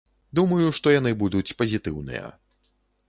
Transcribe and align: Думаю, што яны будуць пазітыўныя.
Думаю, 0.39 0.69
што 0.77 0.93
яны 0.99 1.11
будуць 1.21 1.55
пазітыўныя. 1.63 2.25